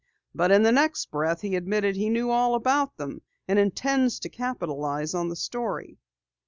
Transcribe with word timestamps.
"But 0.33 0.49
in 0.49 0.63
the 0.63 0.71
next 0.71 1.11
breath 1.11 1.41
he 1.41 1.55
admitted 1.55 1.95
he 1.95 2.09
knew 2.09 2.31
all 2.31 2.55
about 2.55 2.97
them 2.97 3.21
and 3.47 3.59
intends 3.59 4.19
to 4.21 4.29
capitalize 4.29 5.13
on 5.13 5.29
the 5.29 5.35
story." 5.35 5.99